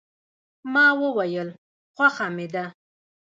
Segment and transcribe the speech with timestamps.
[0.73, 1.49] ما وویل،
[1.95, 2.65] خوښه مې ده.